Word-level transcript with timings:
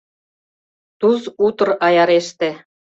—Туз 0.99 1.21
утыр 1.45 1.69
аяреште. 1.85 2.49